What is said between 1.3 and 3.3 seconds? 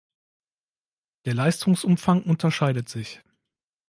Leistungsumfang unterscheidet sich.